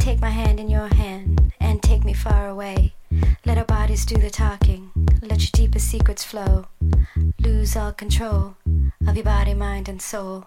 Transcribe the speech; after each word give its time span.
Take 0.00 0.20
my 0.20 0.30
hand 0.30 0.58
in 0.58 0.70
your 0.70 0.88
hand 0.88 1.52
and 1.60 1.82
take 1.82 2.04
me 2.04 2.14
far 2.14 2.48
away. 2.48 2.94
Let 3.44 3.58
our 3.58 3.66
bodies 3.66 4.06
do 4.06 4.16
the 4.16 4.30
talking. 4.30 4.90
Let 5.20 5.40
your 5.40 5.50
deepest 5.52 5.88
secrets 5.88 6.24
flow. 6.24 6.66
Lose 7.38 7.76
all 7.76 7.92
control 7.92 8.56
of 9.06 9.14
your 9.14 9.24
body, 9.24 9.52
mind, 9.52 9.90
and 9.90 10.00
soul. 10.00 10.46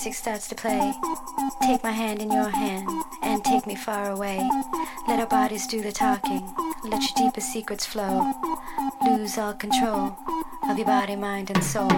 Music 0.00 0.14
starts 0.14 0.48
to 0.48 0.54
play. 0.54 0.94
Take 1.60 1.84
my 1.84 1.90
hand 1.90 2.22
in 2.22 2.32
your 2.32 2.48
hand 2.48 2.88
and 3.22 3.44
take 3.44 3.66
me 3.66 3.74
far 3.74 4.10
away. 4.10 4.38
Let 5.06 5.20
our 5.20 5.26
bodies 5.26 5.66
do 5.66 5.82
the 5.82 5.92
talking. 5.92 6.40
Let 6.84 7.02
your 7.02 7.26
deepest 7.26 7.52
secrets 7.52 7.84
flow. 7.84 8.32
Lose 9.04 9.36
all 9.36 9.52
control 9.52 10.16
of 10.70 10.78
your 10.78 10.86
body, 10.86 11.16
mind, 11.16 11.50
and 11.50 11.62
soul. 11.62 11.90